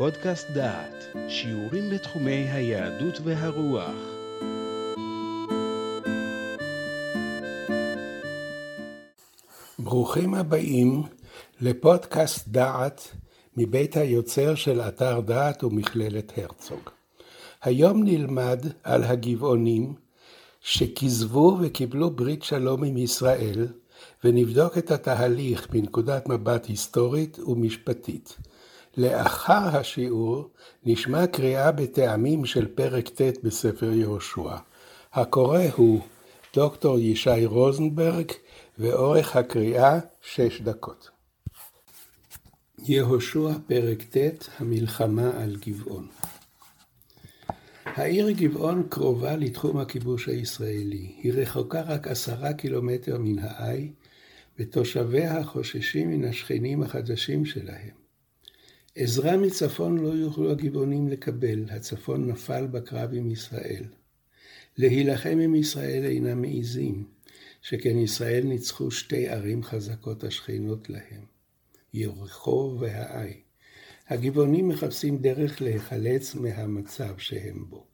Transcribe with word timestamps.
פודקאסט 0.00 0.50
דעת, 0.50 1.04
שיעורים 1.28 1.90
בתחומי 1.90 2.32
היהדות 2.32 3.20
והרוח. 3.24 3.94
ברוכים 9.78 10.34
הבאים 10.34 11.02
לפודקאסט 11.60 12.48
דעת 12.48 13.12
מבית 13.56 13.96
היוצר 13.96 14.54
של 14.54 14.80
אתר 14.80 15.20
דעת 15.20 15.64
ומכללת 15.64 16.32
הרצוג. 16.38 16.90
היום 17.62 18.04
נלמד 18.04 18.66
על 18.82 19.04
הגבעונים 19.04 19.94
שכיזבו 20.60 21.58
וקיבלו 21.60 22.10
ברית 22.10 22.42
שלום 22.42 22.84
עם 22.84 22.96
ישראל, 22.96 23.68
ונבדוק 24.24 24.78
את 24.78 24.90
התהליך 24.90 25.68
מנקודת 25.74 26.28
מבט 26.28 26.66
היסטורית 26.66 27.38
ומשפטית. 27.38 28.36
לאחר 28.96 29.76
השיעור 29.76 30.50
נשמע 30.84 31.26
קריאה 31.26 31.72
בטעמים 31.72 32.44
של 32.44 32.66
פרק 32.74 33.08
ט' 33.08 33.44
בספר 33.44 33.92
יהושע. 33.92 34.56
הקורא 35.12 35.62
הוא 35.76 36.00
דוקטור 36.54 36.98
ישי 36.98 37.46
רוזנברג, 37.46 38.32
ואורך 38.78 39.36
הקריאה 39.36 39.98
שש 40.22 40.60
דקות. 40.60 41.10
יהושע 42.78 43.50
פרק 43.66 44.02
ט' 44.02 44.48
המלחמה 44.58 45.30
על 45.42 45.56
גבעון 45.66 46.06
העיר 47.96 48.30
גבעון 48.30 48.82
קרובה 48.88 49.36
לתחום 49.36 49.78
הכיבוש 49.78 50.28
הישראלי. 50.28 51.12
היא 51.22 51.32
רחוקה 51.32 51.80
רק 51.80 52.08
עשרה 52.08 52.52
קילומטר 52.52 53.18
מן 53.18 53.38
העי, 53.38 53.92
ותושביה 54.58 55.44
חוששים 55.44 56.10
מן 56.10 56.24
השכנים 56.24 56.82
החדשים 56.82 57.44
שלהם. 57.44 57.99
עזרה 59.02 59.36
מצפון 59.36 59.98
לא 59.98 60.08
יוכלו 60.08 60.50
הגבעונים 60.50 61.08
לקבל, 61.08 61.64
הצפון 61.70 62.30
נפל 62.30 62.66
בקרב 62.66 63.10
עם 63.12 63.30
ישראל. 63.30 63.84
להילחם 64.78 65.38
עם 65.42 65.54
ישראל 65.54 66.04
אינם 66.04 66.40
מעיזים, 66.40 67.04
שכן 67.62 67.98
ישראל 67.98 68.44
ניצחו 68.44 68.90
שתי 68.90 69.28
ערים 69.28 69.62
חזקות 69.62 70.24
השכנות 70.24 70.90
להם, 70.90 71.24
יריחו 71.94 72.76
והעי. 72.80 73.40
הגבעונים 74.08 74.68
מחפשים 74.68 75.18
דרך 75.18 75.62
להיחלץ 75.62 76.34
מהמצב 76.34 77.18
שהם 77.18 77.64
בו. 77.68 77.86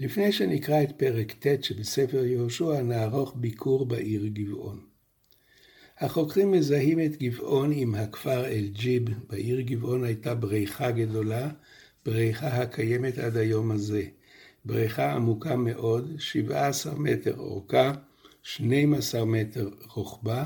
לפני 0.00 0.32
שנקרא 0.32 0.82
את 0.82 0.92
פרק 0.96 1.32
ט' 1.32 1.64
שבספר 1.64 2.24
יהושע, 2.24 2.82
נערוך 2.82 3.34
ביקור 3.36 3.86
בעיר 3.86 4.26
גבעון. 4.26 4.93
החוקרים 5.98 6.50
מזהים 6.50 7.00
את 7.00 7.22
גבעון 7.22 7.72
עם 7.72 7.94
הכפר 7.94 8.46
אל-ג'יב. 8.46 9.02
בעיר 9.30 9.60
גבעון 9.60 10.04
הייתה 10.04 10.34
בריכה 10.34 10.90
גדולה, 10.90 11.50
בריכה 12.06 12.46
הקיימת 12.46 13.18
עד 13.18 13.36
היום 13.36 13.70
הזה. 13.70 14.04
בריכה 14.64 15.12
עמוקה 15.12 15.56
מאוד, 15.56 16.14
17 16.18 16.94
מטר 16.94 17.38
אורכה, 17.38 17.92
12 18.42 19.24
מטר 19.24 19.70
רוחבה, 19.94 20.44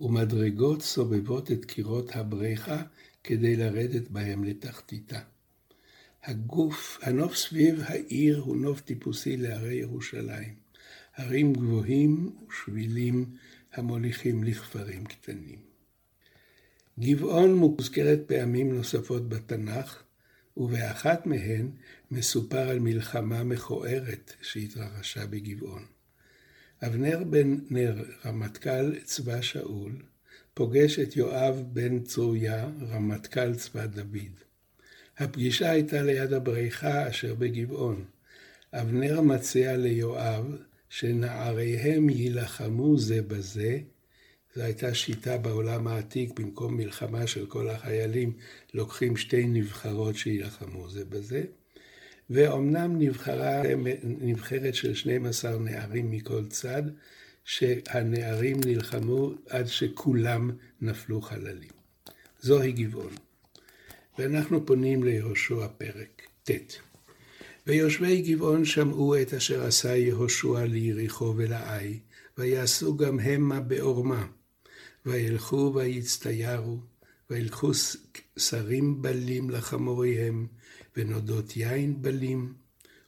ומדרגות 0.00 0.82
סובבות 0.82 1.52
את 1.52 1.64
קירות 1.64 2.16
הבריכה 2.16 2.82
כדי 3.24 3.56
לרדת 3.56 4.08
בהם 4.08 4.44
לתחתיתה. 4.44 5.18
הגוף, 6.24 6.98
הנוף 7.02 7.36
סביב 7.36 7.80
העיר 7.84 8.38
הוא 8.38 8.56
נוף 8.56 8.80
טיפוסי 8.80 9.36
להרי 9.36 9.74
ירושלים. 9.74 10.54
הרים 11.16 11.52
גבוהים 11.52 12.30
ושבילים 12.48 13.24
המוליכים 13.72 14.44
לכפרים 14.44 15.04
קטנים. 15.04 15.58
גבעון 17.00 17.54
מוזכרת 17.54 18.20
פעמים 18.26 18.74
נוספות 18.74 19.28
בתנ"ך, 19.28 20.02
ובאחת 20.56 21.26
מהן 21.26 21.70
מסופר 22.10 22.68
על 22.68 22.78
מלחמה 22.78 23.44
מכוערת 23.44 24.32
שהתרחשה 24.42 25.26
בגבעון. 25.26 25.84
אבנר 26.82 27.24
בן 27.24 27.56
נר, 27.70 28.04
רמטכ"ל 28.26 28.98
צבא 29.04 29.40
שאול, 29.40 29.92
פוגש 30.54 30.98
את 30.98 31.16
יואב 31.16 31.62
בן 31.72 32.00
צרויה, 32.00 32.68
רמטכ"ל 32.90 33.54
צבא 33.54 33.86
דוד. 33.86 34.40
הפגישה 35.18 35.70
הייתה 35.70 36.02
ליד 36.02 36.32
הבריכה 36.32 37.08
אשר 37.08 37.34
בגבעון. 37.34 38.04
אבנר 38.72 39.20
מציע 39.20 39.76
ליואב 39.76 40.56
שנעריהם 40.90 42.08
יילחמו 42.08 42.98
זה 42.98 43.22
בזה. 43.22 43.78
זו 44.54 44.62
הייתה 44.62 44.94
שיטה 44.94 45.38
בעולם 45.38 45.86
העתיק, 45.86 46.40
במקום 46.40 46.76
מלחמה 46.76 47.26
של 47.26 47.46
כל 47.46 47.70
החיילים, 47.70 48.32
לוקחים 48.74 49.16
שתי 49.16 49.46
נבחרות 49.46 50.16
שיילחמו 50.16 50.90
זה 50.90 51.04
בזה. 51.04 51.42
ואומנם 52.30 52.98
נבחרה 52.98 53.62
נבחרת 54.02 54.74
של 54.74 54.94
12 54.94 55.58
נערים 55.58 56.10
מכל 56.10 56.46
צד, 56.46 56.82
שהנערים 57.44 58.60
נלחמו 58.66 59.32
עד 59.48 59.66
שכולם 59.66 60.50
נפלו 60.80 61.20
חללים. 61.20 61.70
זוהי 62.40 62.72
גבעון. 62.72 63.12
ואנחנו 64.18 64.66
פונים 64.66 65.04
ליהושע 65.04 65.66
פרק 65.78 66.22
ט'. 66.44 66.89
ויושבי 67.70 68.22
גבעון 68.22 68.64
שמעו 68.64 69.22
את 69.22 69.34
אשר 69.34 69.66
עשה 69.66 69.96
יהושע 69.96 70.64
ליריחו 70.64 71.34
ולעי, 71.36 71.98
ויעשו 72.38 72.96
גם 72.96 73.20
המה 73.20 73.60
בעורמה. 73.60 74.26
וילכו 75.06 75.72
ויצטיירו, 75.74 76.78
וילכו 77.30 77.70
שרים 78.38 79.02
בלים 79.02 79.50
לחמוריהם, 79.50 80.46
ונודות 80.96 81.56
יין 81.56 82.02
בלים, 82.02 82.54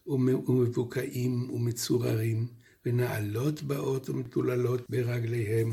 ומבוקעים 0.06 1.50
ומצוררים, 1.50 2.46
ונעלות 2.86 3.62
באות 3.62 4.10
ומטוללות 4.10 4.80
ברגליהם, 4.88 5.72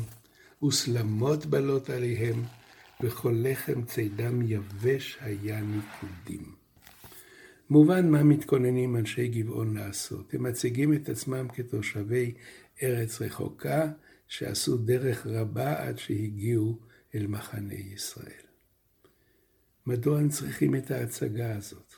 וסלמות 0.64 1.46
בלות 1.46 1.90
עליהם, 1.90 2.42
וכל 3.02 3.34
לחם 3.36 3.82
צידם 3.84 4.42
יבש 4.42 5.18
היה 5.20 5.60
ניקודים. 5.60 6.59
מובן 7.70 8.10
מה 8.10 8.22
מתכוננים 8.22 8.96
אנשי 8.96 9.28
גבעון 9.28 9.76
לעשות. 9.76 10.34
הם 10.34 10.42
מציגים 10.42 10.94
את 10.94 11.08
עצמם 11.08 11.48
כתושבי 11.48 12.34
ארץ 12.82 13.22
רחוקה, 13.22 13.90
שעשו 14.28 14.76
דרך 14.76 15.26
רבה 15.26 15.88
עד 15.88 15.98
שהגיעו 15.98 16.78
אל 17.14 17.26
מחנה 17.26 17.74
ישראל. 17.74 18.44
מדוע 19.86 20.18
הם 20.18 20.28
צריכים 20.28 20.74
את 20.74 20.90
ההצגה 20.90 21.56
הזאת? 21.56 21.94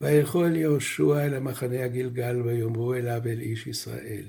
וילכו 0.00 0.46
אל 0.46 0.56
יהושע 0.56 1.26
אל 1.26 1.34
המחנה 1.34 1.84
הגלגל 1.84 2.42
ויאמרו 2.42 2.94
אליו 2.94 3.20
אל 3.26 3.40
איש 3.40 3.66
ישראל. 3.66 4.24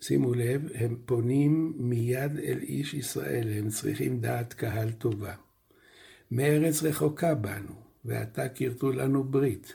שימו 0.00 0.34
לב, 0.34 0.68
הם 0.74 0.96
פונים 1.06 1.72
מיד 1.76 2.38
אל 2.38 2.58
איש 2.62 2.94
ישראל, 2.94 3.48
הם 3.58 3.68
צריכים 3.68 4.20
דעת 4.20 4.52
קהל 4.52 4.92
טובה. 4.92 5.34
מארץ 6.30 6.82
רחוקה 6.82 7.34
באנו, 7.34 7.83
ועתה 8.04 8.48
כרתו 8.48 8.92
לנו 8.92 9.24
ברית. 9.24 9.74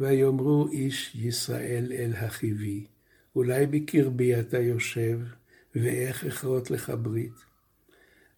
ויאמרו 0.00 0.68
איש 0.68 1.14
ישראל 1.14 1.92
אל 1.92 2.12
החיבי, 2.16 2.86
אולי 3.36 3.66
בקרבי 3.66 4.40
אתה 4.40 4.58
יושב, 4.58 5.20
ואיך 5.74 6.24
אכרות 6.24 6.70
לך 6.70 6.92
ברית? 7.02 7.32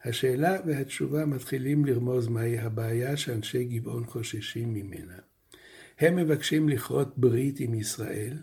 השאלה 0.05 0.57
והתשובה 0.67 1.27
מתחילים 1.27 1.85
לרמוז 1.85 2.29
מהי 2.29 2.59
הבעיה 2.59 3.17
שאנשי 3.17 3.65
גבעון 3.65 4.07
חוששים 4.07 4.75
ממנה. 4.75 5.17
הם 5.99 6.17
מבקשים 6.17 6.69
לכרות 6.69 7.19
ברית 7.19 7.61
עם 7.61 7.75
ישראל, 7.75 8.39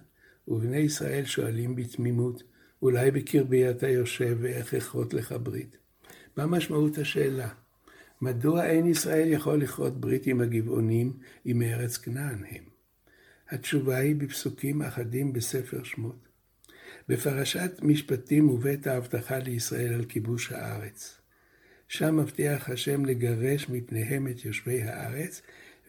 ובני 0.47 0.77
ישראל 0.77 1.25
שואלים 1.25 1.75
בתמימות, 1.75 2.43
אולי 2.81 3.11
בקרבי 3.11 3.69
אתה 3.69 3.87
יושב 3.87 4.37
ואיך 4.41 4.73
אכרות 4.73 5.13
לך 5.13 5.35
ברית? 5.43 5.77
מה 6.37 6.45
משמעות 6.45 6.97
השאלה? 6.97 7.49
מדוע 8.21 8.65
אין 8.65 8.85
ישראל 8.85 9.27
יכול 9.31 9.61
לכרות 9.61 10.01
ברית 10.01 10.27
עם 10.27 10.41
הגבעונים 10.41 11.13
אם 11.45 11.59
מארץ 11.59 11.97
כנען 11.97 12.43
הם? 12.49 12.63
התשובה 13.49 13.97
היא 13.97 14.15
בפסוקים 14.15 14.81
אחדים 14.81 15.33
בספר 15.33 15.83
שמות. 15.83 16.27
בפרשת 17.09 17.71
משפטים 17.81 18.45
מובאת 18.45 18.87
ההבטחה 18.87 19.37
לישראל 19.37 19.93
על 19.93 20.05
כיבוש 20.05 20.51
הארץ. 20.51 21.21
שם 21.87 22.17
מבטיח 22.17 22.69
השם 22.69 23.05
לגרש 23.05 23.69
מפניהם 23.69 24.27
את 24.27 24.45
יושבי 24.45 24.83
הארץ, 24.83 25.41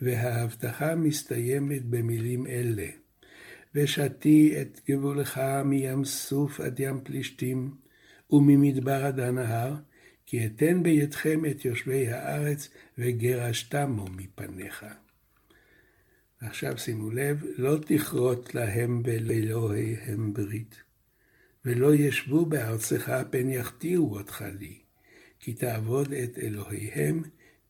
וההבטחה 0.03 0.95
מסתיימת 0.95 1.85
במילים 1.85 2.47
אלה: 2.47 2.87
ושתי 3.75 4.55
את 4.61 4.81
גבולך 4.91 5.41
מים 5.65 6.05
סוף 6.05 6.61
עד 6.61 6.81
ים 6.81 7.01
פלישתים, 7.05 7.75
וממדבר 8.31 9.05
עד 9.05 9.21
הנהר, 9.21 9.75
כי 10.27 10.47
אתן 10.47 10.83
בידכם 10.83 11.45
את 11.51 11.65
יושבי 11.65 12.09
הארץ, 12.09 12.69
וגרשתמו 12.99 14.05
מפניך. 14.05 14.87
עכשיו 16.41 16.79
שימו 16.79 17.11
לב, 17.11 17.45
לא 17.57 17.79
תכרות 17.87 18.55
להם 18.55 19.03
באלוהיהם 19.03 20.35
ברית, 20.35 20.83
ולא 21.65 21.95
ישבו 21.95 22.47
בארצך 22.47 23.23
פן 23.31 23.51
יכתירו 23.51 24.19
אותך 24.19 24.45
לי. 24.59 24.85
כי 25.45 25.53
תעבוד 25.53 26.13
את 26.13 26.39
אלוהיהם, 26.39 27.23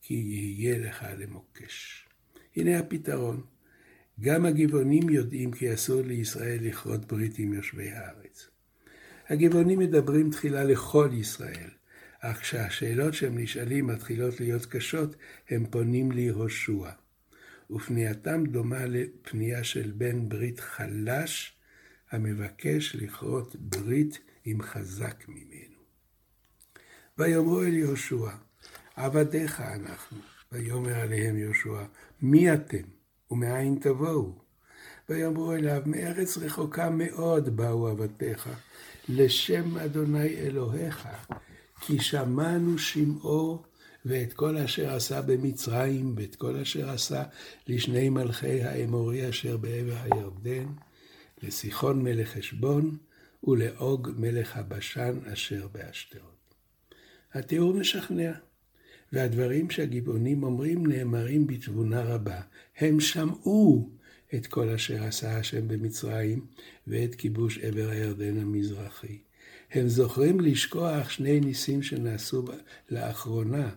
כי 0.02 0.14
יהיה 0.14 0.78
לך 0.78 1.06
למוקש. 1.18 2.06
הנה 2.56 2.78
הפתרון. 2.78 3.42
גם 4.20 4.46
הגבעונים 4.46 5.08
יודעים 5.08 5.52
כי 5.52 5.74
אסור 5.74 6.02
לישראל 6.02 6.58
לכרות 6.62 7.04
ברית 7.04 7.38
עם 7.38 7.54
יושבי 7.54 7.90
הארץ. 7.90 8.48
הגבעונים 9.28 9.78
מדברים 9.78 10.30
תחילה 10.30 10.64
לכל 10.64 11.10
ישראל, 11.12 11.70
אך 12.26 12.40
כשהשאלות 12.40 13.14
שהם 13.14 13.38
נשאלים 13.38 13.86
מתחילות 13.86 14.40
להיות 14.40 14.66
קשות, 14.66 15.16
הם 15.50 15.66
פונים 15.70 16.12
ליהושע. 16.12 16.90
ופנייתם 17.70 18.44
דומה 18.46 18.86
לפנייה 18.86 19.64
של 19.64 19.92
בן 19.96 20.28
ברית 20.28 20.60
חלש, 20.60 21.56
המבקש 22.10 22.96
לכרות 22.96 23.56
ברית 23.56 24.18
עם 24.44 24.62
חזק 24.62 25.24
ממנו. 25.28 25.78
ויאמרו 27.18 27.62
אל 27.62 27.74
יהושע, 27.74 28.30
עבדיך 28.96 29.60
אנחנו. 29.60 30.18
ויאמר 30.52 30.94
עליהם 30.94 31.38
יהושע, 31.38 31.84
מי 32.22 32.54
אתם 32.54 32.82
ומאין 33.30 33.78
תבואו? 33.80 34.38
ויאמרו 35.08 35.52
אליו, 35.52 35.82
מארץ 35.86 36.38
רחוקה 36.38 36.90
מאוד 36.90 37.56
באו 37.56 37.88
עבדיך, 37.88 38.48
לשם 39.08 39.78
אדוני 39.78 40.36
אלוהיך, 40.36 41.08
כי 41.86 42.00
שמענו 42.00 42.78
שמעו 42.78 43.62
ואת 44.04 44.32
כל 44.32 44.56
אשר 44.56 44.94
עשה 44.94 45.22
במצרים, 45.22 46.14
ואת 46.16 46.36
כל 46.36 46.56
אשר 46.56 46.90
עשה 46.90 47.22
לשני 47.68 48.08
מלכי 48.08 48.62
האמורי 48.62 49.28
אשר 49.28 49.56
בעבר 49.56 49.96
הירדן, 50.02 50.66
לסיחון 51.42 52.02
מלך 52.02 52.28
חשבון, 52.28 52.96
ולעוג 53.44 54.10
מלך 54.16 54.56
הבשן 54.56 55.18
אשר 55.32 55.66
באשתרות. 55.72 56.54
התיאור 57.34 57.74
משכנע, 57.74 58.32
והדברים 59.12 59.70
שהגבעונים 59.70 60.42
אומרים 60.42 60.86
נאמרים 60.86 61.46
בתבונה 61.46 62.02
רבה. 62.02 62.40
הם 62.78 63.00
שמעו 63.00 63.90
את 64.34 64.46
כל 64.46 64.68
אשר 64.68 65.04
עשה 65.04 65.38
השם 65.38 65.68
במצרים, 65.68 66.46
ואת 66.86 67.14
כיבוש 67.14 67.58
עבר 67.58 67.88
הירדן 67.88 68.38
המזרחי. 68.38 69.18
הם 69.74 69.88
זוכרים 69.88 70.40
לשכוח 70.40 71.10
שני 71.10 71.40
ניסים 71.40 71.82
שנעשו 71.82 72.44
לאחרונה, 72.90 73.70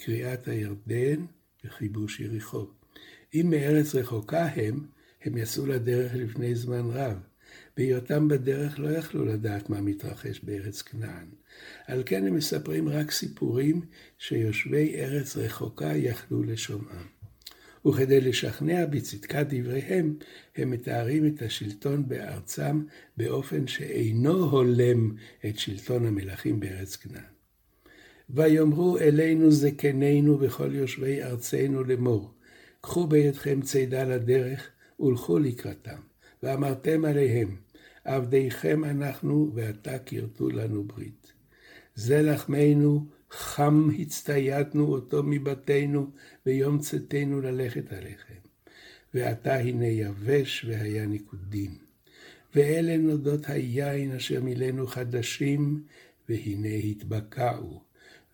קריאת 0.00 0.48
הירדן 0.48 1.24
וכיבוש 1.64 2.20
יריחו. 2.20 2.66
אם 3.34 3.46
מארץ 3.50 3.94
רחוקה 3.94 4.46
הם, 4.46 4.86
הם 5.22 5.36
יצאו 5.36 5.66
לדרך 5.66 6.14
לפני 6.14 6.54
זמן 6.54 6.90
רב. 6.90 7.18
בהיותם 7.76 8.28
בדרך 8.28 8.78
לא 8.78 8.88
יכלו 8.88 9.24
לדעת 9.24 9.70
מה 9.70 9.80
מתרחש 9.80 10.40
בארץ 10.40 10.82
כנען. 10.82 11.26
על 11.86 12.02
כן 12.06 12.26
הם 12.26 12.34
מספרים 12.34 12.88
רק 12.88 13.10
סיפורים 13.10 13.80
שיושבי 14.18 14.94
ארץ 14.94 15.36
רחוקה 15.36 15.96
יכלו 15.96 16.42
לשומעם. 16.42 17.19
וכדי 17.86 18.20
לשכנע 18.20 18.86
בצדקת 18.86 19.46
דבריהם, 19.48 20.14
הם 20.56 20.70
מתארים 20.70 21.26
את 21.26 21.42
השלטון 21.42 22.08
בארצם 22.08 22.82
באופן 23.16 23.66
שאינו 23.66 24.50
הולם 24.50 25.14
את 25.46 25.58
שלטון 25.58 26.06
המלכים 26.06 26.60
בארץ 26.60 26.96
כנען. 26.96 27.22
ויאמרו 28.30 28.98
אלינו 28.98 29.50
זקנינו 29.50 30.40
וכל 30.40 30.74
יושבי 30.74 31.22
ארצנו 31.22 31.84
לאמור, 31.84 32.30
קחו 32.80 33.06
בידכם 33.06 33.60
צידה 33.62 34.04
לדרך 34.04 34.70
ולכו 35.00 35.38
לקראתם, 35.38 36.00
ואמרתם 36.42 37.04
עליהם, 37.04 37.56
עבדיכם 38.04 38.84
אנחנו 38.84 39.50
ועתה 39.54 39.98
כרתו 39.98 40.48
לנו 40.48 40.84
ברית. 40.84 41.32
זה 41.94 42.22
לחמנו, 42.22 43.06
חם 43.30 43.88
הצטיידנו 43.98 44.92
אותו 44.92 45.22
מבתינו, 45.22 46.10
ביום 46.46 46.78
צאתנו 46.78 47.40
ללכת 47.40 47.92
עליכם. 47.92 48.34
ועתה 49.14 49.56
הנה 49.56 49.86
יבש 49.86 50.64
והיה 50.68 51.06
ניקודים. 51.06 51.78
ואלה 52.54 52.96
נודות 52.96 53.40
היין 53.48 54.12
אשר 54.12 54.42
מילאנו 54.42 54.86
חדשים, 54.86 55.82
והנה 56.28 56.68
התבקעו. 56.68 57.80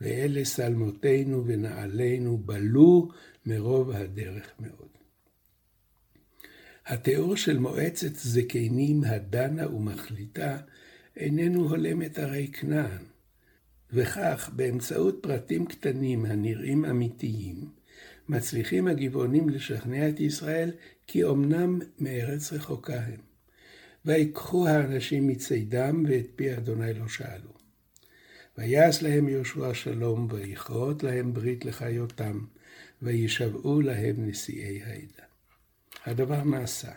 ואלה 0.00 0.44
שלמותינו 0.44 1.46
ונעלינו 1.46 2.38
בלו 2.38 3.08
מרוב 3.46 3.90
הדרך 3.90 4.50
מאוד. 4.60 4.88
התיאור 6.86 7.36
של 7.36 7.58
מועצת 7.58 8.14
זקנים 8.14 9.04
הדנה 9.04 9.74
ומחליטה 9.74 10.58
איננו 11.16 11.68
הולם 11.68 12.02
את 12.02 12.18
ערי 12.18 12.48
כנען, 12.52 13.04
וכך 13.96 14.50
באמצעות 14.56 15.18
פרטים 15.22 15.66
קטנים 15.66 16.24
הנראים 16.24 16.84
אמיתיים, 16.84 17.68
מצליחים 18.28 18.88
הגבעונים 18.88 19.48
לשכנע 19.48 20.08
את 20.08 20.20
ישראל 20.20 20.70
כי 21.06 21.24
אמנם 21.24 21.78
מארץ 21.98 22.52
רחוקה 22.52 23.00
הם. 23.00 23.20
ויקחו 24.04 24.68
האנשים 24.68 25.28
מצידם 25.28 26.04
ואת 26.08 26.26
פי 26.36 26.56
אדוני 26.56 26.94
לא 26.94 27.08
שאלו. 27.08 27.50
ויעש 28.58 29.02
להם 29.02 29.28
יהושע 29.28 29.74
שלום, 29.74 30.28
ויכרות 30.30 31.02
להם 31.02 31.34
ברית 31.34 31.64
לחיותם, 31.64 32.40
וישבעו 33.02 33.80
להם 33.80 34.28
נשיאי 34.28 34.82
העדה. 34.82 35.24
הדבר 36.04 36.44
נעשה. 36.44 36.92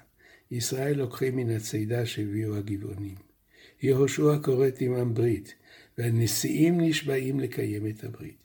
ישראל 0.52 0.98
לוקחים 0.98 1.36
מן 1.36 1.50
הצידה 1.50 2.06
שהביאו 2.06 2.56
הגבעונים. 2.56 3.16
יהושע 3.82 4.38
כורת 4.44 4.82
עמם 4.82 5.14
ברית, 5.14 5.56
והנשיאים 6.00 6.82
נשבעים 6.82 7.40
לקיים 7.40 7.88
את 7.88 8.04
הברית. 8.04 8.38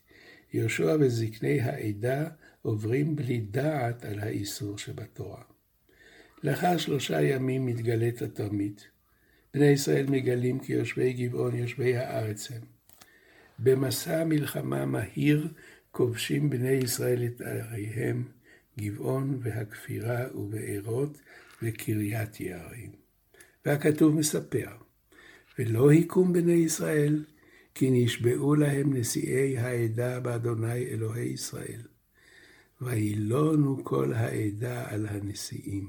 יהושע 0.52 0.96
וזקני 1.00 1.60
העדה 1.60 2.28
עוברים 2.62 3.16
בלי 3.16 3.40
דעת 3.40 4.04
על 4.04 4.18
האיסור 4.18 4.78
שבתורה. 4.78 5.42
לאחר 6.42 6.78
שלושה 6.78 7.22
ימים 7.22 7.66
מתגלית 7.66 8.22
התרמית. 8.22 8.88
בני 9.54 9.66
ישראל 9.66 10.06
מגלים 10.06 10.58
כי 10.58 10.72
יושבי 10.72 11.12
גבעון 11.12 11.56
יושבי 11.56 11.96
הארץ 11.96 12.50
הם. 12.50 12.60
במסע 13.58 14.24
מלחמה 14.24 14.86
מהיר 14.86 15.48
כובשים 15.90 16.50
בני 16.50 16.72
ישראל 16.72 17.24
את 17.24 17.40
עריהם, 17.40 18.24
גבעון 18.78 19.38
והכפירה 19.42 20.26
ובארות 20.34 21.18
וקריית 21.62 22.40
יערים. 22.40 22.90
והכתוב 23.66 24.14
מספר, 24.14 24.70
ולא 25.58 25.90
היכום 25.90 26.32
בני 26.32 26.52
ישראל, 26.52 27.24
כי 27.74 27.90
נשבעו 27.90 28.54
להם 28.54 28.96
נשיאי 28.96 29.58
העדה 29.58 30.20
באדוני 30.20 30.86
אלוהי 30.86 31.26
ישראל. 31.26 31.80
וילונו 32.80 33.84
כל 33.84 34.12
העדה 34.12 34.90
על 34.90 35.06
הנשיאים. 35.06 35.88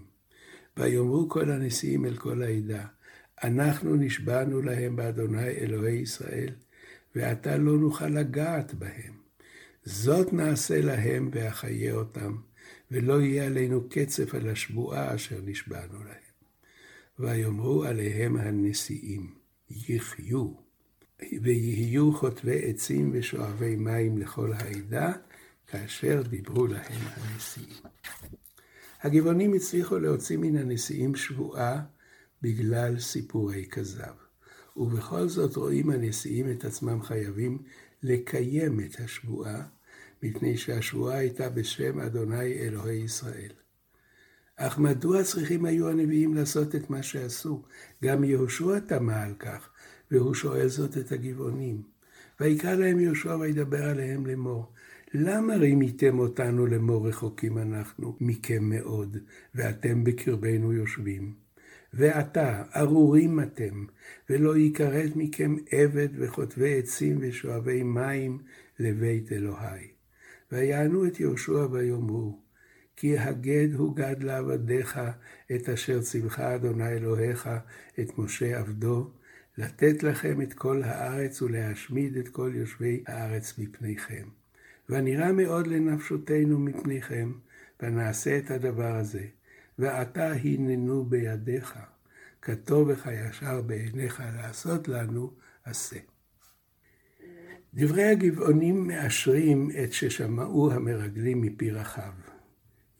ויאמרו 0.78 1.30
כל 1.30 1.52
הנשיאים 1.52 2.06
אל 2.06 2.18
כל 2.18 2.44
העדה, 2.44 2.86
אנחנו 3.44 3.96
נשבענו 3.96 4.62
להם 4.62 4.96
באדוני 4.96 5.50
אלוהי 5.50 5.96
ישראל, 5.96 6.50
ועתה 7.16 7.58
לא 7.58 7.78
נוכל 7.78 8.08
לגעת 8.08 8.74
בהם. 8.74 9.14
זאת 9.84 10.34
נעשה 10.34 10.82
להם 10.82 11.30
ואחיה 11.34 11.94
אותם, 11.94 12.36
ולא 12.92 13.22
יהיה 13.22 13.46
עלינו 13.46 13.90
קצף 13.90 14.36
על 14.36 14.50
השבועה 14.50 15.16
אשר 15.16 15.42
נשבענו 15.46 16.04
להם. 16.04 16.26
ויאמרו 17.20 17.84
עליהם 17.84 18.38
הנשיאים, 18.38 19.34
יחיו, 19.70 20.65
ויהיו 21.42 22.14
חוטבי 22.14 22.70
עצים 22.70 23.12
ושואבי 23.14 23.76
מים 23.76 24.18
לכל 24.18 24.54
העדה, 24.54 25.14
כאשר 25.68 26.22
דיברו 26.22 26.68
להם 26.68 27.02
הנשיאים. 27.16 27.84
הגבעונים 29.02 29.54
הצליחו 29.54 30.00
להוציא 30.00 30.38
מן 30.38 30.58
הנשיאים 30.58 31.16
שבועה 31.16 31.82
בגלל 32.42 33.00
סיפורי 33.00 33.66
כזב. 33.72 34.14
ובכל 34.78 35.28
זאת 35.28 35.56
רואים 35.56 35.90
הנשיאים 35.90 36.52
את 36.52 36.66
עצמם 36.66 37.02
חייבים 37.02 37.58
לקיים 38.04 38.80
את 38.80 39.00
השבועה, 39.00 39.64
מפני 40.24 40.58
שהשבועה 40.58 41.18
הייתה 41.18 41.50
בשם 41.50 42.00
אדוני 42.00 42.54
אלוהי 42.54 42.98
ישראל. 42.98 43.52
אך 44.56 44.78
מדוע 44.78 45.24
צריכים 45.24 45.66
היו 45.66 45.90
הנביאים 45.90 46.34
לעשות 46.34 46.76
את 46.76 46.90
מה 46.90 47.04
שעשו? 47.04 47.64
גם 48.04 48.24
יהושע 48.24 48.80
תמה 48.80 49.24
על 49.24 49.34
כך, 49.40 49.70
והוא 50.12 50.34
שואל 50.34 50.68
זאת 50.68 50.98
את 50.98 51.12
הגבעונים. 51.12 51.82
ויקרא 52.40 52.76
להם 52.76 53.00
יהושע 53.00 53.36
וידבר 53.36 53.84
עליהם 53.84 54.26
לאמור. 54.26 54.72
למה 55.14 55.56
רימיתם 55.56 56.20
אותנו 56.20 56.68
לאמור 56.68 57.08
רחוקים 57.08 57.58
אנחנו 57.58 58.18
מכם 58.22 58.64
מאוד, 58.64 59.18
ואתם 59.56 60.04
בקרבנו 60.04 60.74
יושבים? 60.74 61.34
ועתה, 61.94 62.64
ארורים 62.76 63.40
אתם, 63.40 63.86
ולא 64.30 64.58
ייכרת 64.58 65.16
מכם 65.16 65.56
עבד 65.72 66.08
וחוטבי 66.18 66.80
עצים 66.80 67.18
ושואבי 67.22 67.84
מים 67.84 68.40
לבית 68.80 69.32
אלוהי. 69.32 69.88
ויענו 70.52 71.06
את 71.06 71.20
יהושע 71.20 71.68
ויאמרו, 71.72 72.40
כי 72.96 73.18
הגד 73.18 73.74
הוא 73.74 73.96
גד 73.96 74.24
לעבדיך 74.24 75.00
את 75.56 75.70
אשר 75.70 76.02
ציווך 76.02 76.40
אדוני 76.40 76.88
אלוהיך 76.88 77.50
את 78.00 78.18
משה 78.18 78.60
עבדו, 78.60 79.12
לתת 79.58 80.04
לכם 80.04 80.42
את 80.42 80.54
כל 80.54 80.84
הארץ 80.84 81.42
ולהשמיד 81.42 82.18
את 82.18 82.28
כל 82.28 82.52
יושבי 82.56 83.04
הארץ 83.08 83.58
מפניכם. 83.58 84.28
ונראה 84.90 85.32
מאוד 85.32 85.68
לנפשותנו 85.68 86.60
מפניכם, 86.60 87.32
ונעשה 87.82 88.38
את 88.38 88.52
הדבר 88.52 88.96
הזה, 88.96 89.26
ועתה 89.80 90.32
הננו 90.32 91.06
בידיך, 91.06 91.78
כטוב 92.42 92.90
וכישר 92.92 93.62
בעיניך 93.62 94.24
לעשות 94.36 94.88
לנו, 94.88 95.32
עשה. 95.64 96.00
דברי 97.74 98.04
הגבעונים 98.04 98.88
מאשרים 98.88 99.70
את 99.84 99.94
ששמעו 99.94 100.72
המרגלים 100.72 101.42
מפי 101.42 101.72
רחב. 101.72 102.12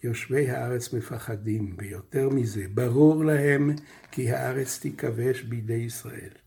יושבי 0.04 0.50
הארץ 0.50 0.94
מפחדים, 0.94 1.76
ויותר 1.78 2.30
מזה, 2.30 2.66
ברור 2.74 3.26
להם 3.26 3.72
כי 4.12 4.32
הארץ 4.32 4.80
תיכבש 4.80 5.42
בידי 5.42 5.74
ישראל. 5.74 6.45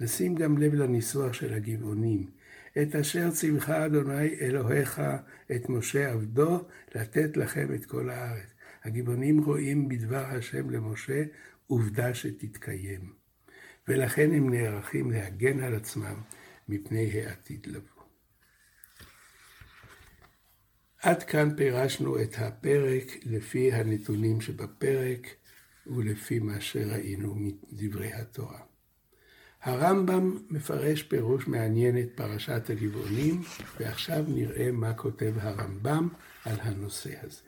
נשים 0.00 0.34
גם 0.34 0.58
לב 0.58 0.74
לניסוח 0.74 1.32
של 1.32 1.54
הגבעונים. 1.54 2.30
את 2.82 2.94
אשר 2.94 3.30
ציווך 3.30 3.68
אדוני 3.70 4.34
אלוהיך 4.40 5.02
את 5.56 5.68
משה 5.68 6.12
עבדו, 6.12 6.64
לתת 6.94 7.36
לכם 7.36 7.74
את 7.74 7.86
כל 7.86 8.10
הארץ. 8.10 8.54
הגבעונים 8.84 9.44
רואים 9.44 9.88
בדבר 9.88 10.24
השם 10.26 10.70
למשה 10.70 11.24
עובדה 11.66 12.14
שתתקיים. 12.14 13.12
ולכן 13.88 14.30
הם 14.32 14.50
נערכים 14.50 15.10
להגן 15.10 15.60
על 15.60 15.74
עצמם 15.74 16.20
מפני 16.68 17.22
העתיד 17.22 17.66
לבוא. 17.66 18.02
עד 21.02 21.22
כאן 21.22 21.56
פירשנו 21.56 22.22
את 22.22 22.34
הפרק 22.38 23.04
לפי 23.24 23.72
הנתונים 23.72 24.40
שבפרק 24.40 25.26
ולפי 25.86 26.38
מה 26.38 26.60
שראינו 26.60 27.34
מדברי 27.34 28.12
התורה. 28.12 28.60
הרמב"ם 29.62 30.36
מפרש 30.50 31.02
פירוש 31.02 31.46
מעניין 31.46 31.98
את 31.98 32.08
פרשת 32.14 32.70
הגבעונים, 32.70 33.42
ועכשיו 33.80 34.24
נראה 34.28 34.70
מה 34.72 34.94
כותב 34.94 35.32
הרמב"ם 35.40 36.08
על 36.44 36.56
הנושא 36.60 37.14
הזה. 37.22 37.40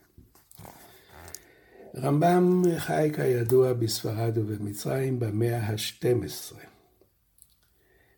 רמב"ם 1.97 2.63
חי 2.79 3.11
כידוע 3.17 3.73
בספרד 3.73 4.39
ובמצרים 4.39 5.19
במאה 5.19 5.59
ה-12. 5.59 6.57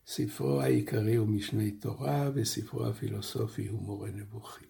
ספרו 0.07 0.61
העיקרי 0.61 1.15
הוא 1.15 1.29
משני 1.29 1.71
תורה, 1.71 2.31
וספרו 2.35 2.87
הפילוסופי 2.87 3.69
הוא 3.69 3.83
מורה 3.83 4.09
נבוכים. 4.11 4.69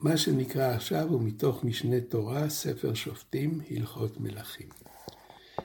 מה 0.00 0.16
שנקרא 0.16 0.74
עכשיו 0.74 1.08
הוא 1.08 1.22
מתוך 1.22 1.64
משנה 1.64 2.00
תורה, 2.00 2.48
ספר 2.48 2.94
שופטים, 2.94 3.60
הלכות 3.70 4.20
מלכים. 4.20 4.68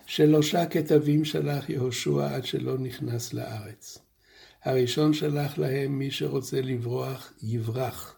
שלושה 0.05 0.65
כתבים 0.65 1.25
שלח 1.25 1.69
יהושע 1.69 2.35
עד 2.35 2.45
שלא 2.45 2.77
נכנס 2.77 3.33
לארץ. 3.33 3.97
הראשון 4.63 5.13
שלח 5.13 5.57
להם 5.57 5.99
מי 5.99 6.11
שרוצה 6.11 6.61
לברוח, 6.61 7.33
יברח. 7.43 8.15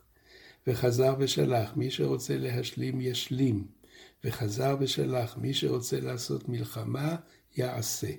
וחזר 0.68 1.15
ושלח, 1.20 1.75
מי 1.75 1.92
שרוצה 1.92 2.38
להשלים, 2.38 3.01
ישלים. 3.01 3.68
וחזר 4.24 4.75
ושלח, 4.80 5.38
מי 5.38 5.54
שרוצה 5.54 6.00
לעשות 6.00 6.50
מלחמה, 6.50 7.15
יעשה. 7.58 8.12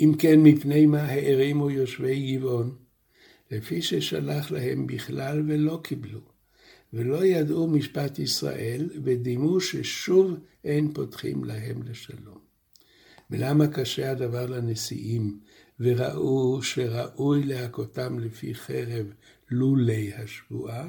אם 0.00 0.12
כן, 0.18 0.40
מפני 0.40 0.86
מה 0.86 1.02
הערימו 1.02 1.70
יושבי 1.70 2.36
גבעון? 2.36 2.76
לפי 3.50 3.82
ששלח 3.82 4.50
להם 4.50 4.86
בכלל 4.86 5.42
ולא 5.46 5.80
קיבלו. 5.82 6.20
ולא 6.92 7.24
ידעו 7.24 7.66
משפט 7.66 8.18
ישראל, 8.18 8.90
ודימו 9.04 9.60
ששוב 9.60 10.34
אין 10.64 10.92
פותחים 10.92 11.44
להם 11.44 11.82
לשלום. 11.82 12.43
ולמה 13.30 13.66
קשה 13.66 14.10
הדבר 14.10 14.46
לנשיאים, 14.46 15.40
וראו 15.80 16.62
שראוי 16.62 17.44
להכותם 17.44 18.18
לפי 18.18 18.54
חרב 18.54 19.06
לולי 19.50 20.14
השבועה? 20.14 20.88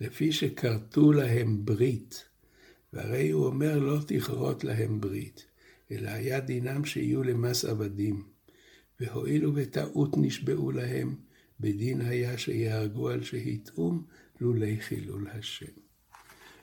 לפי 0.00 0.32
שכרתו 0.32 1.12
להם 1.12 1.64
ברית, 1.64 2.24
והרי 2.92 3.30
הוא 3.30 3.46
אומר 3.46 3.78
לא 3.78 3.98
תכרות 4.06 4.64
להם 4.64 5.00
ברית, 5.00 5.46
אלא 5.90 6.08
היה 6.08 6.40
דינם 6.40 6.84
שיהיו 6.84 7.22
למס 7.22 7.64
עבדים. 7.64 8.22
והואילו 9.00 9.52
בטעות 9.52 10.16
נשבעו 10.16 10.70
להם, 10.70 11.14
בדין 11.60 12.00
היה 12.00 12.38
שיהרגו 12.38 13.08
על 13.08 13.22
שהטעום 13.22 14.04
לולי 14.40 14.80
חילול 14.80 15.28
השם. 15.30 15.72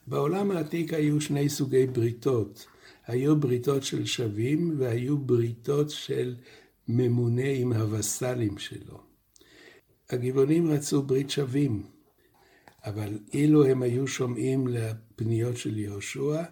בעולם 0.07 0.51
העתיק 0.51 0.93
היו 0.93 1.21
שני 1.21 1.49
סוגי 1.49 1.87
בריתות. 1.87 2.67
היו 3.07 3.39
בריתות 3.39 3.83
של 3.83 4.05
שווים 4.05 4.75
והיו 4.77 5.17
בריתות 5.17 5.89
של 5.89 6.35
ממונה 6.87 7.49
עם 7.49 7.73
הווסלים 7.73 8.57
שלו. 8.57 8.99
הגבעונים 10.09 10.71
רצו 10.71 11.03
ברית 11.03 11.29
שווים, 11.29 11.83
אבל 12.85 13.19
אילו 13.33 13.65
הם 13.65 13.81
היו 13.81 14.07
שומעים 14.07 14.67
לפניות 14.67 15.57
של 15.57 15.77
יהושע, 15.79 16.43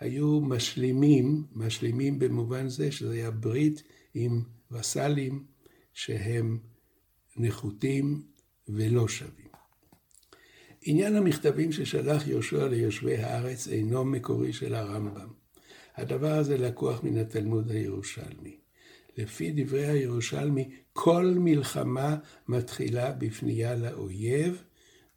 היו 0.00 0.40
משלימים, 0.40 1.44
משלימים 1.52 2.18
במובן 2.18 2.68
זה 2.68 2.92
שזה 2.92 3.12
היה 3.12 3.30
ברית 3.30 3.82
עם 4.14 4.42
וסלים 4.70 5.44
שהם 5.92 6.58
נחותים 7.36 8.22
ולא 8.68 9.08
שווים. 9.08 9.43
עניין 10.86 11.16
המכתבים 11.16 11.72
ששלח 11.72 12.26
יהושע 12.26 12.68
ליושבי 12.68 13.16
הארץ 13.16 13.68
אינו 13.68 14.04
מקורי 14.04 14.52
של 14.52 14.74
הרמב"ם. 14.74 15.28
הדבר 15.96 16.32
הזה 16.32 16.58
לקוח 16.58 17.04
מן 17.04 17.16
התלמוד 17.16 17.70
הירושלמי. 17.70 18.56
לפי 19.16 19.52
דברי 19.56 19.86
הירושלמי, 19.86 20.70
כל 20.92 21.34
מלחמה 21.38 22.16
מתחילה 22.48 23.12
בפנייה 23.12 23.74
לאויב, 23.74 24.62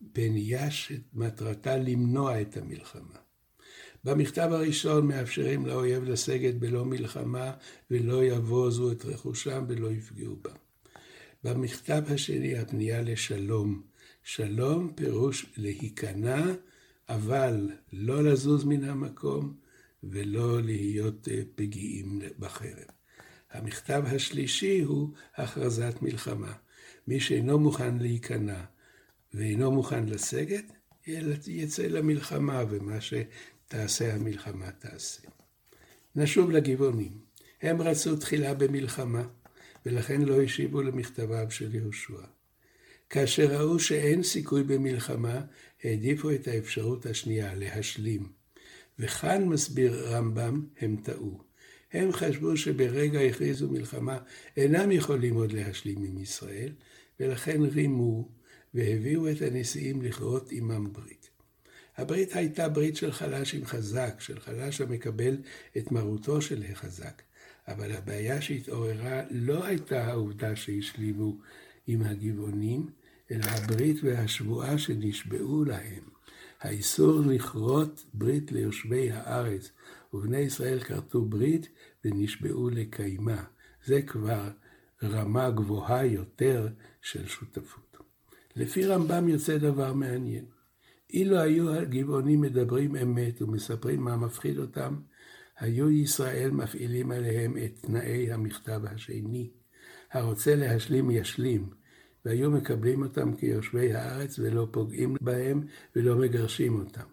בנייה 0.01 0.71
שמטרתה 0.71 1.77
למנוע 1.77 2.41
את 2.41 2.57
המלחמה. 2.57 3.17
במכתב 4.03 4.49
הראשון 4.51 5.07
מאפשרים 5.07 5.65
לאויב 5.65 6.03
לסגת 6.03 6.53
בלא 6.53 6.85
מלחמה, 6.85 7.51
ולא 7.91 8.23
יבוזו 8.23 8.91
את 8.91 9.05
רכושם 9.05 9.65
ולא 9.67 9.91
יפגעו 9.91 10.35
בה. 10.41 10.51
במכתב 11.43 12.03
השני 12.07 12.57
הפנייה 12.57 13.01
לשלום. 13.01 13.81
שלום 14.29 14.93
פירוש 14.95 15.45
להיכנע, 15.57 16.45
אבל 17.09 17.71
לא 17.93 18.23
לזוז 18.23 18.63
מן 18.63 18.83
המקום 18.83 19.53
ולא 20.03 20.61
להיות 20.61 21.27
אה, 21.27 21.41
פגיעים 21.55 22.21
בחרב. 22.39 22.85
המכתב 23.51 24.03
השלישי 24.05 24.81
הוא 24.81 25.09
הכרזת 25.35 26.01
מלחמה. 26.01 26.53
מי 27.07 27.19
שאינו 27.19 27.59
מוכן 27.59 27.97
להיכנע 27.97 28.63
ואינו 29.33 29.71
מוכן 29.71 30.05
לסגת, 30.05 30.65
יצא 31.47 31.83
למלחמה, 31.83 32.63
ומה 32.69 32.97
שתעשה 33.01 34.15
המלחמה 34.15 34.71
תעשה. 34.71 35.21
נשוב 36.15 36.51
לגבעונים. 36.51 37.17
הם 37.61 37.81
רצו 37.81 38.15
תחילה 38.15 38.53
במלחמה, 38.53 39.27
ולכן 39.85 40.21
לא 40.21 40.41
השיבו 40.41 40.81
למכתביו 40.81 41.51
של 41.51 41.75
יהושע. 41.75 42.36
כאשר 43.09 43.59
ראו 43.59 43.79
שאין 43.79 44.23
סיכוי 44.23 44.63
במלחמה, 44.63 45.41
העדיפו 45.83 46.31
את 46.31 46.47
האפשרות 46.47 47.05
השנייה, 47.05 47.55
להשלים. 47.55 48.31
וכאן 48.99 49.45
מסביר 49.45 50.15
רמב"ם, 50.15 50.65
הם 50.79 50.95
טעו. 51.03 51.41
הם 51.93 52.11
חשבו 52.11 52.57
שברגע 52.57 53.19
הכריזו 53.19 53.69
מלחמה, 53.69 54.17
אינם 54.57 54.91
יכולים 54.91 55.35
עוד 55.35 55.51
להשלים 55.51 56.03
עם 56.03 56.17
ישראל, 56.17 56.73
ולכן 57.19 57.61
רימו 57.61 58.29
והביאו 58.73 59.31
את 59.31 59.41
הנשיאים 59.41 60.01
לכרות 60.01 60.51
עמם 60.51 60.93
ברית. 60.93 61.29
הברית 61.97 62.35
הייתה 62.35 62.69
ברית 62.69 62.95
של 62.95 63.11
חלש 63.11 63.53
עם 63.53 63.65
חזק, 63.65 64.15
של 64.19 64.39
חלש 64.39 64.81
המקבל 64.81 65.37
את 65.77 65.91
מרותו 65.91 66.41
של 66.41 66.63
החזק. 66.71 67.21
אבל 67.67 67.91
הבעיה 67.91 68.41
שהתעוררה 68.41 69.21
לא 69.31 69.65
הייתה 69.65 70.07
העובדה 70.07 70.55
שהשלימו 70.55 71.37
עם 71.87 72.01
הגבעונים, 72.03 72.89
אלא 73.31 73.45
הברית 73.45 73.97
והשבועה 74.03 74.77
שנשבעו 74.77 75.63
להם. 75.63 76.03
האיסור 76.59 77.21
לכרות 77.25 78.05
ברית 78.13 78.51
ליושבי 78.51 79.11
הארץ, 79.11 79.71
ובני 80.13 80.37
ישראל 80.37 80.79
כרתו 80.79 81.25
ברית 81.25 81.69
ונשבעו 82.05 82.69
לקיימה. 82.69 83.43
זה 83.85 84.01
כבר 84.01 84.49
רמה 85.03 85.49
גבוהה 85.49 86.05
יותר 86.05 86.67
של 87.01 87.27
שותפות. 87.27 87.97
לפי 88.55 88.85
רמב"ם 88.85 89.29
יוצא 89.29 89.57
דבר 89.57 89.93
מעניין. 89.93 90.45
אילו 91.09 91.39
היו 91.39 91.73
הגבעונים 91.73 92.41
מדברים 92.41 92.95
אמת 92.95 93.41
ומספרים 93.41 94.01
מה 94.01 94.17
מפחיד 94.17 94.57
אותם, 94.57 94.95
היו 95.59 95.89
ישראל 95.89 96.51
מפעילים 96.51 97.11
עליהם 97.11 97.57
את 97.57 97.71
תנאי 97.81 98.31
המכתב 98.31 98.81
השני. 98.85 99.49
הרוצה 100.11 100.55
להשלים 100.55 101.11
ישלים, 101.11 101.69
והיו 102.25 102.51
מקבלים 102.51 103.03
אותם 103.03 103.35
כיושבי 103.35 103.93
הארץ 103.93 104.39
ולא 104.39 104.67
פוגעים 104.71 105.15
בהם 105.21 105.63
ולא 105.95 106.15
מגרשים 106.15 106.79
אותם. 106.79 107.07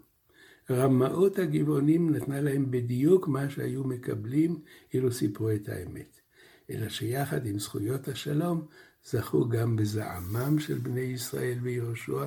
רמאות 0.71 1.39
הגבעונים 1.39 2.17
נתנה 2.17 2.41
להם 2.41 2.71
בדיוק 2.71 3.29
מה 3.29 3.51
שהיו 3.51 3.85
מקבלים 3.85 4.61
אילו 4.95 5.13
סיפרו 5.13 5.51
את 5.51 5.69
האמת. 5.69 6.21
אלא 6.71 6.89
שיחד 6.89 7.47
עם 7.47 7.59
זכויות 7.59 8.09
השלום, 8.09 8.67
זכו 9.05 9.49
גם 9.49 9.77
בזעמם 9.77 10.59
של 10.59 10.79
בני 10.79 11.01
ישראל 11.01 11.59
ויהושע, 11.63 12.25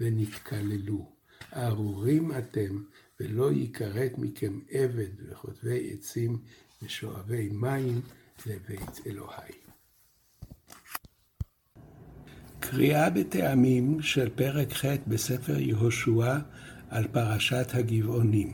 ונתקללו. 0.00 1.12
ארורים 1.56 2.32
אתם, 2.38 2.82
ולא 3.20 3.52
ייכרת 3.52 4.18
מכם 4.18 4.60
עבד 4.70 5.28
וחוטבי 5.28 5.90
עצים 5.94 6.38
ושואבי 6.82 7.48
מים 7.52 8.00
לבית 8.46 9.06
אלוהי. 9.06 9.69
קריאה 12.70 13.10
בטעמים 13.10 14.02
של 14.02 14.28
פרק 14.28 14.72
ח' 14.72 14.84
בספר 15.06 15.58
יהושע 15.58 16.36
על 16.90 17.04
פרשת 17.12 17.70
הגבעונים. 17.74 18.52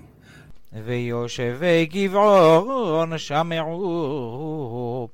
ויושבי 0.85 1.87
גבעון 1.87 3.19
שמעו 3.19 5.09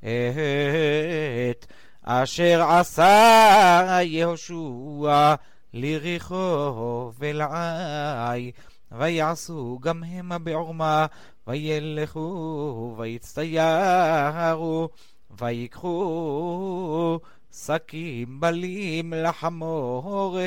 את 0.00 1.66
אשר 2.02 2.62
עשה 2.62 3.98
יהושע 4.02 5.34
לריחו 5.74 7.12
ולעי 7.18 8.52
ויעשו 8.92 9.78
גם 9.82 10.02
המה 10.04 10.38
בעורמה 10.38 11.06
וילכו 11.46 12.94
ויצטיירו 12.98 14.88
ויקחו 15.40 17.18
שקים 17.64 18.40
בלים 18.40 19.12
לחמוריהם 19.16 20.42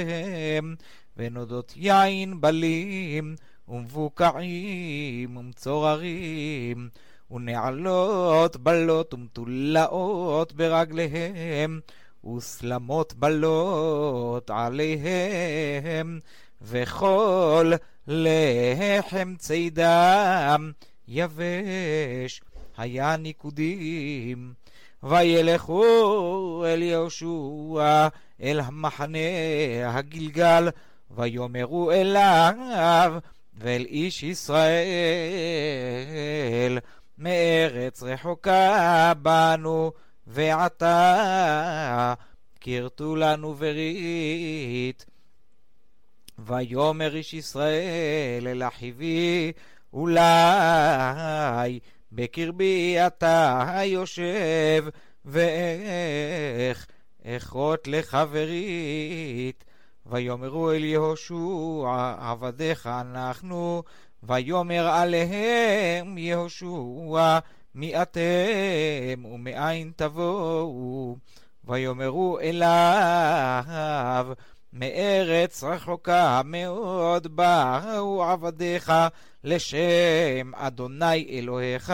ונודות 1.18 1.74
יין 1.76 2.42
בלים 2.42 3.36
ומבוקעים 3.68 5.38
ומצוררים 5.38 6.90
ונעלות 7.32 8.58
בלות 8.58 9.14
ומתולעות 9.14 10.54
ברגליהם 10.54 11.80
וסלמות 12.36 13.14
בלות 13.14 14.50
עליהם 14.50 16.20
וכל 16.62 17.72
לחם 18.08 19.36
צידם 19.38 20.72
יבש 21.08 22.42
היה 22.78 23.18
ניקודים 23.18 24.54
וילכו 25.04 26.64
אל 26.68 26.82
יהושע 26.82 28.08
אל 28.42 28.60
המחנה 28.60 29.20
הגלגל 29.86 30.70
ויאמרו 31.12 31.92
אליו 31.92 33.14
ואל 33.54 33.86
איש 33.86 34.24
ישראל 34.24 34.80
מארץ 37.18 38.04
רחוקה 38.04 39.14
בנו 39.22 39.92
ועתה 40.28 42.14
כרתו 42.62 43.16
לנו 43.16 43.54
ברית. 43.54 45.06
ויאמר 46.40 47.16
איש 47.16 47.34
ישראל 47.34 48.48
אל 48.48 48.64
אחיבי 48.64 49.52
אולי 49.94 51.80
בקרבי 52.12 52.98
אתה 53.08 53.64
יושב 53.84 54.86
ואיך 55.26 56.88
אכרות 57.26 57.88
לך 57.88 58.18
ברית 58.32 59.64
ויאמרו 60.06 60.72
אל 60.72 60.84
יהושע 60.84 62.14
עבדיך 62.20 62.88
אנחנו 62.88 63.84
ויאמר 64.24 64.88
עליהם 64.88 66.18
יהושע 66.18 67.40
מי 67.76 68.02
אתם 68.02 69.26
ומאין 69.26 69.92
תבואו? 69.96 71.18
ויאמרו 71.64 72.40
אליו 72.40 74.28
מארץ 74.74 75.64
רחוקה 75.64 76.42
מאוד 76.46 77.36
באו 77.36 78.24
עבדיך 78.24 78.94
לשם 79.44 80.52
אדוני 80.56 81.28
אלוהיך 81.30 81.94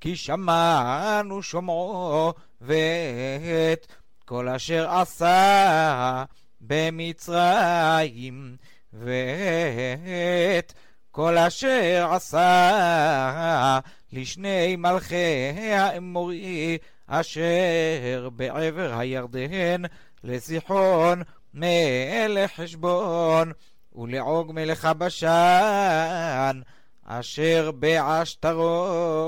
כי 0.00 0.16
שמענו 0.16 1.42
שומעו 1.42 2.32
ואת 2.60 3.86
כל 4.24 4.48
אשר 4.48 4.90
עשה 4.90 6.24
במצרים 6.60 8.56
ואת 8.92 10.72
כל 11.10 11.38
אשר 11.38 12.08
עשה 12.12 13.78
לשני 14.12 14.76
מלכי 14.76 15.50
האמורי 15.72 16.78
אשר 17.06 18.28
בעבר 18.36 18.98
הירדן 18.98 19.82
לסיחון 20.24 21.22
מלך 21.58 22.54
חשבון 22.60 23.52
ולעוג 23.94 24.52
מלך 24.52 24.84
הבשן 24.84 26.60
אשר 27.04 27.70
בעשתרות. 27.70 29.18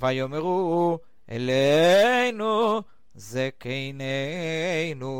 ויאמרו 0.00 0.98
אלינו 1.30 2.82
זקנינו 3.14 5.12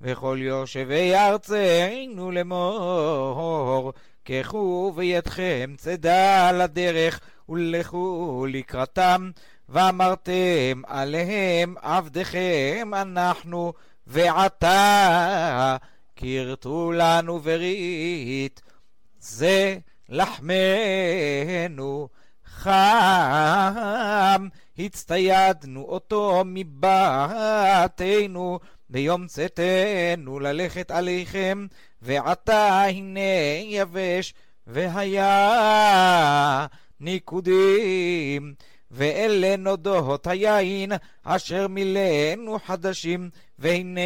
וכל 0.00 0.38
יושבי 0.40 1.14
ארצנו 1.14 2.30
לאמור 2.30 3.92
קחו 4.24 4.92
בידכם 4.96 5.74
צידה 5.78 6.52
לדרך 6.52 7.20
ולכו 7.48 8.46
לקראתם 8.50 9.30
ואמרתם 9.68 10.82
עליהם 10.86 11.74
עבדיכם 11.82 12.90
אנחנו 12.94 13.72
ועתה 14.06 15.76
כרתו 16.16 16.92
לנו 16.92 17.38
ברית 17.38 18.62
זה 19.18 19.78
לחמנו 20.08 22.08
חם. 22.44 24.48
הצטיידנו 24.78 25.82
אותו 25.82 26.42
מבתינו 26.46 28.58
ביום 28.90 29.26
צאתנו 29.26 30.40
ללכת 30.40 30.90
עליכם 30.90 31.66
ועתה 32.02 32.84
הנה 32.84 33.20
יבש 33.64 34.34
והיה 34.66 36.66
ניקודים 37.00 38.54
ואלה 38.96 39.56
נודות 39.56 40.26
היין 40.26 40.92
אשר 41.24 41.68
מילאנו 41.68 42.58
חדשים 42.66 43.30
והנה 43.58 44.00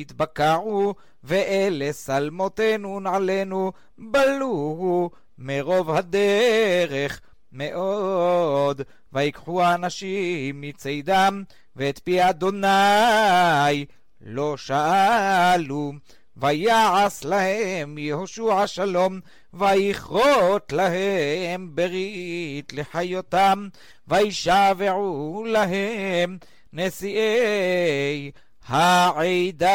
התבקעו 0.00 0.94
ואלה 1.24 1.92
שלמותינו 1.92 3.00
נעלינו 3.00 3.72
בלו 3.98 5.10
מרוב 5.38 5.90
הדרך 5.90 7.20
מאוד. 7.52 8.82
ויקחו 9.12 9.62
האנשים 9.62 10.60
מצידם 10.60 11.42
ואת 11.76 11.98
פי 12.04 12.28
אדוני 12.28 13.84
לא 14.20 14.56
שאלו 14.56 15.92
ויעש 16.40 17.24
להם 17.24 17.98
יהושע 17.98 18.66
שלום, 18.66 19.20
ויכרות 19.54 20.72
להם 20.72 21.70
ברית 21.74 22.72
לחיותם, 22.72 23.68
וישבעו 24.08 25.44
להם 25.46 26.38
נשיאי 26.72 28.30
העדה. 28.68 29.74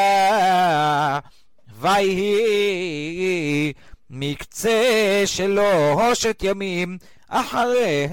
ויהי 1.80 3.74
מקצה 4.10 5.22
שלושת 5.26 6.40
ימים 6.44 6.98
אחרי 7.28 8.08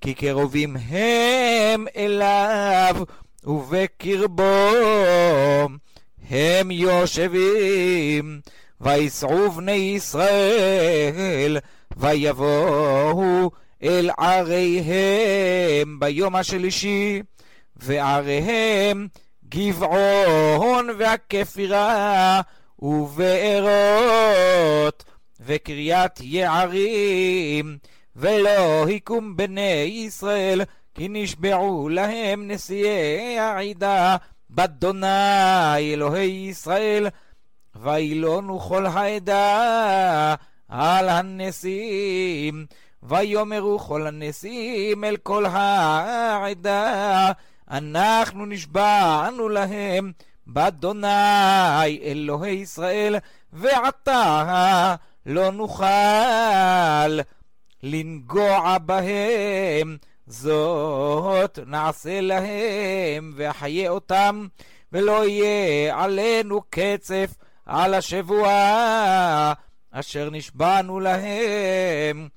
כי 0.02 0.14
קרובים 0.14 0.76
הם 0.90 1.86
אליו 1.98 2.96
ובקרבו 3.44 4.70
הם 6.30 6.72
יושבים. 6.72 8.40
ויסעו 8.82 9.52
בני 9.52 9.72
ישראל 9.72 11.58
ויבואו 11.98 13.52
אל 13.84 14.10
עריהם 14.20 16.00
ביום 16.00 16.36
השלישי 16.36 17.22
ועריהם 17.78 19.08
גבעון 19.50 20.90
והכפירה 20.98 22.42
ובארות 22.80 24.24
וקריית 25.46 26.20
יערים 26.22 27.78
ולא 28.16 28.86
היקום 28.86 29.36
בני 29.38 29.84
ישראל 29.90 30.62
כי 30.96 31.08
נשבעו 31.10 31.90
להם 31.90 32.52
נשיאי 32.52 33.40
העדה 33.40 34.18
באדוני 34.50 35.94
אלוהי 35.94 36.48
ישראל 36.50 37.08
וילונו 37.76 38.60
כל 38.60 38.86
העדה 38.86 40.36
על 40.68 41.10
הנשיאים 41.10 42.66
ויאמרו 43.04 43.80
כל 43.80 44.08
הנשיאים 44.08 45.04
אל 45.04 45.18
כל 45.18 45.46
העדה, 45.46 47.32
אנחנו 47.72 48.46
נשבענו 48.46 49.50
להם 49.50 50.12
באדוני 50.48 52.00
אלוהי 52.04 52.54
ישראל, 52.54 53.16
ועתה 53.54 54.96
לא 55.26 55.52
נוכל 55.52 55.86
לנגוע 57.84 58.78
בהם. 58.78 59.98
זאת 60.28 61.60
נעשה 61.66 62.22
להם 62.22 63.34
ואחיה 63.36 63.90
אותם, 63.90 64.48
ולא 64.92 65.28
יהיה 65.28 66.04
עלינו 66.04 66.62
קצף 66.70 67.34
על 67.66 67.94
השבועה 67.94 69.54
אשר 69.92 70.30
נשבענו 70.30 71.00
להם. 71.00 72.28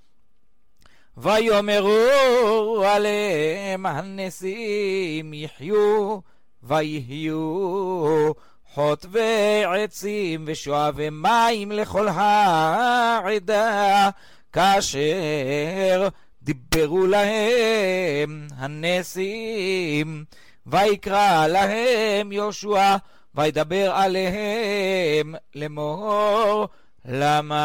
ויאמרו 1.16 2.82
עליהם 2.84 3.86
הנשיאים 3.86 5.34
יחיו 5.34 6.18
ויהיו 6.62 8.32
חוטבי 8.76 9.64
עצים 9.64 10.44
ושואבי 10.46 11.10
מים 11.10 11.72
לכל 11.72 12.08
העדה 12.08 14.10
כאשר 14.52 16.08
דיברו 16.42 17.06
להם 17.06 18.46
הנשיאים 18.56 20.24
ויקרא 20.66 21.46
להם 21.46 22.32
יהושע 22.32 22.96
וידבר 23.34 23.92
עליהם 23.94 25.34
לאמור 25.54 26.68
למה 27.04 27.62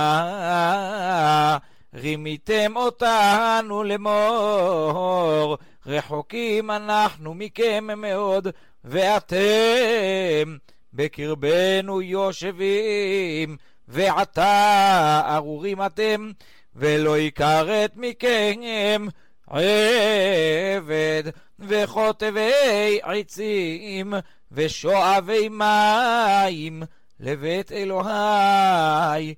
רימיתם 1.93 2.74
אותנו 2.76 3.84
לאמור? 3.84 5.58
רחוקים 5.86 6.71
אנחנו 6.71 7.34
מכם 7.34 7.88
מאוד 7.97 8.47
ואתם 8.84 10.58
בקרבנו 10.94 12.02
יושבים 12.02 13.58
ועתה 13.88 15.22
ארורים 15.36 15.86
אתם 15.86 16.32
ולא 16.76 17.18
יכרת 17.20 17.92
מכם 17.96 19.08
עבד 19.48 21.24
וחוטבי 21.60 23.00
עצים 23.04 24.14
ושואבי 24.52 25.50
מים 25.50 26.84
לבית 27.20 27.72
אלוהי. 27.72 29.36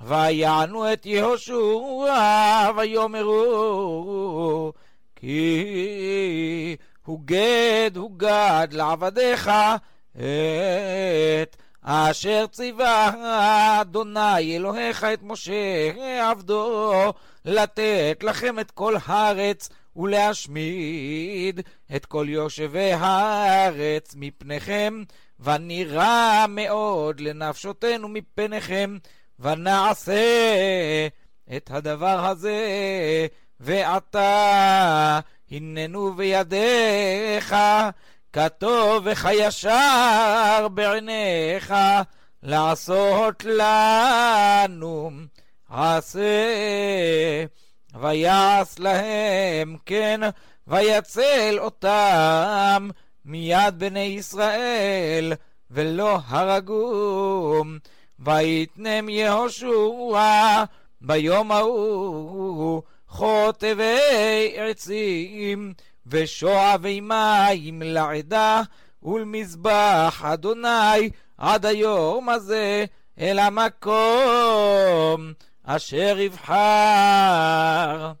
ויענו 0.00 0.92
את 0.92 1.06
יהושע 1.06 2.70
ויאמרו 2.76 4.72
כי 5.16 6.76
הוגד 7.04 7.90
הוגד 7.96 8.68
לעבדיך 8.70 9.50
את 10.16 11.56
אשר 11.82 12.46
ציווה 12.46 13.10
אדוני 13.80 14.56
אלוהיך 14.56 15.04
את 15.04 15.18
משה 15.22 16.30
עבדו 16.30 17.12
לתת 17.44 18.18
לכם 18.22 18.58
את 18.58 18.70
כל 18.70 18.94
הארץ 19.06 19.68
ולהשמיד 19.96 21.60
את 21.96 22.06
כל 22.06 22.26
יושבי 22.28 22.92
הארץ 22.92 24.14
מפניכם. 24.16 25.02
ונראה 25.40 26.46
מאוד 26.48 27.20
לנפשותנו 27.20 28.08
מפניכם 28.08 28.96
ונעשה 29.40 30.22
את 31.56 31.70
הדבר 31.70 32.26
הזה. 32.26 32.56
ועתה 33.60 35.20
הננו 35.50 36.14
בידיך 36.14 37.54
כטוב 38.34 39.06
וכישר 39.06 40.68
בעיניך 40.74 41.74
לעשות 42.42 43.44
לנו 43.44 45.10
עשה 45.70 47.44
ויעש 48.00 48.78
להם 48.78 49.76
כן 49.86 50.20
ויצל 50.66 51.56
אותם 51.58 52.88
מיד 53.24 53.74
בני 53.78 54.00
ישראל 54.00 55.32
ולא 55.70 56.18
הרגום. 56.26 57.78
ויתנם 58.18 59.08
יהושע 59.08 60.64
ביום 61.00 61.52
ההוא 61.52 62.82
חוטבי 63.08 64.54
עצים 64.56 65.74
ושואבי 66.06 67.00
מים 67.00 67.82
לעדה 67.82 68.62
ולמזבח 69.02 70.22
אדוני 70.24 71.10
עד 71.38 71.66
היום 71.66 72.28
הזה 72.28 72.84
אל 73.18 73.38
המקום 73.38 75.32
אשר 75.64 76.16
יבחר. 76.18 78.12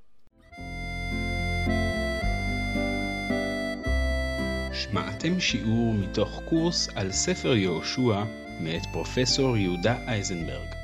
שמעתם 4.72 5.40
שיעור 5.40 5.94
מתוך 5.94 6.40
קורס 6.48 6.88
על 6.94 7.12
ספר 7.12 7.54
יהושע 7.54 8.22
מאת 8.60 8.82
פרופסור 8.92 9.56
יהודה 9.56 9.96
אייזנברג. 10.06 10.74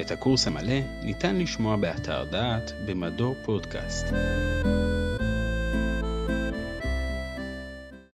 את 0.00 0.10
הקורס 0.10 0.46
המלא 0.46 0.80
ניתן 1.02 1.36
לשמוע 1.36 1.76
באתר 1.76 2.24
דעת 2.24 2.72
במדור 2.86 3.34
פודקאסט. 3.44 4.06